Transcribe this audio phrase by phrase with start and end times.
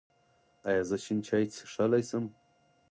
[0.67, 2.25] ایا زه شین چای څښلی شم؟